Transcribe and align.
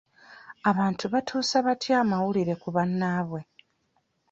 Abantu 0.69 1.05
batuusa 1.13 1.57
batya 1.65 1.93
amawulire 2.01 2.53
ku 2.61 2.69
bannaabwe? 2.75 3.41